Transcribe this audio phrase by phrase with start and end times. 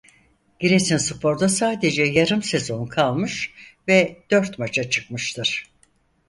[0.59, 3.53] Giresunspor'da sadece yarım sezon kalmış
[3.87, 5.67] ve dört maça çıkmıştır.